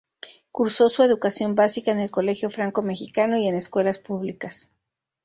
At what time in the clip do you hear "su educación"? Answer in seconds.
0.89-1.53